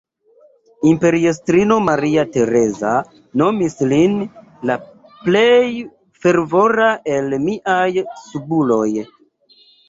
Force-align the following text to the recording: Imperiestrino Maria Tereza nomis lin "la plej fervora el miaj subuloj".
Imperiestrino 0.91 1.75
Maria 1.87 2.23
Tereza 2.37 2.93
nomis 3.41 3.75
lin 3.91 4.15
"la 4.71 4.79
plej 5.27 5.69
fervora 6.25 6.89
el 7.19 7.39
miaj 7.45 7.87
subuloj". 8.25 8.91